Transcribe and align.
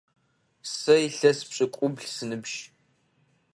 Сэ 0.77 0.93
илъэс 1.07 1.39
пшӏыкӏубл 1.49 2.05
сыныбжь. 2.13 2.55